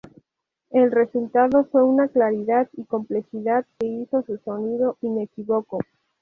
El 0.71 0.89
resultado 0.89 1.65
fue 1.71 1.83
una 1.83 2.07
claridad 2.07 2.67
y 2.73 2.85
complejidad 2.85 3.67
que 3.77 3.85
hizo 3.85 4.23
su 4.23 4.39
sonido 4.39 4.97
inequívoco. 5.01 5.77